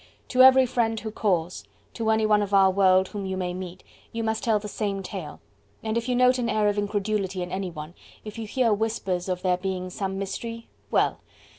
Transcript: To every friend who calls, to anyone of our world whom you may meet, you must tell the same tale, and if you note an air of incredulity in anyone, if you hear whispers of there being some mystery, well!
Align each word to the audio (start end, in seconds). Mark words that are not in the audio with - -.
To 0.29 0.41
every 0.41 0.65
friend 0.65 0.99
who 0.99 1.11
calls, 1.11 1.63
to 1.93 2.09
anyone 2.09 2.41
of 2.41 2.55
our 2.55 2.71
world 2.71 3.09
whom 3.09 3.27
you 3.27 3.37
may 3.37 3.53
meet, 3.53 3.83
you 4.11 4.23
must 4.23 4.43
tell 4.43 4.57
the 4.57 4.67
same 4.67 5.03
tale, 5.03 5.39
and 5.83 5.95
if 5.95 6.09
you 6.09 6.15
note 6.15 6.39
an 6.39 6.49
air 6.49 6.67
of 6.69 6.79
incredulity 6.79 7.43
in 7.43 7.51
anyone, 7.51 7.93
if 8.25 8.39
you 8.39 8.47
hear 8.47 8.73
whispers 8.73 9.29
of 9.29 9.43
there 9.43 9.57
being 9.57 9.91
some 9.91 10.17
mystery, 10.17 10.69
well! 10.89 11.19